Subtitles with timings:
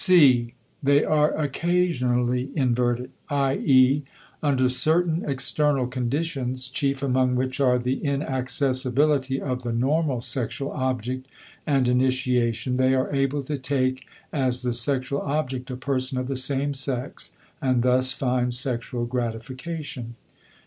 [0.03, 4.01] (c) They are occasionally inverted; i.e.,
[4.41, 11.27] under certain external conditions, chief among which are the inaccessibility of the normal sexual object
[11.67, 14.03] and initiation, they are able to take
[14.33, 17.31] as the sexual object a person of the same sex
[17.61, 20.15] and thus find sexual gratification.